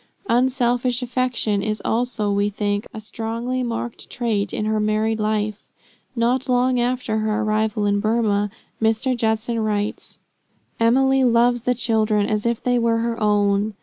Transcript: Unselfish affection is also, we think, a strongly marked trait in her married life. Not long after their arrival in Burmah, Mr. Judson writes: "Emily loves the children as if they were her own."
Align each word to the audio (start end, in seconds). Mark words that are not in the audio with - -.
Unselfish 0.27 1.03
affection 1.03 1.61
is 1.61 1.79
also, 1.85 2.31
we 2.33 2.49
think, 2.49 2.87
a 2.91 2.99
strongly 2.99 3.61
marked 3.61 4.09
trait 4.09 4.51
in 4.51 4.65
her 4.65 4.79
married 4.79 5.19
life. 5.19 5.67
Not 6.15 6.49
long 6.49 6.79
after 6.79 7.19
their 7.19 7.43
arrival 7.43 7.85
in 7.85 7.99
Burmah, 8.01 8.49
Mr. 8.81 9.15
Judson 9.15 9.59
writes: 9.59 10.17
"Emily 10.79 11.23
loves 11.23 11.61
the 11.61 11.75
children 11.75 12.25
as 12.25 12.47
if 12.47 12.63
they 12.63 12.79
were 12.79 12.97
her 12.97 13.21
own." 13.21 13.75